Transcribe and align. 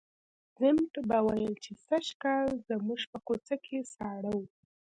ضمټ 0.57 0.93
به 1.09 1.17
ویل 1.27 1.55
چې 1.63 1.71
سږکال 1.87 2.47
زموږ 2.67 2.99
په 3.11 3.17
کوڅه 3.27 3.55
کې 3.65 3.77
ساړه 3.95 4.31
وو. 4.35 4.45